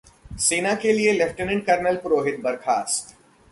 [0.39, 3.15] सेना ने किया लेफ्टिनेंट कर्नल पुरोहित बर्खास्त